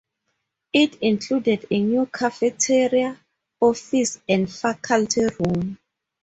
It 0.73 0.95
included 0.95 1.67
a 1.69 1.79
new 1.79 2.07
cafeteria, 2.07 3.19
office 3.61 4.19
and 4.27 4.51
faculty 4.51 5.25
room. 5.39 5.77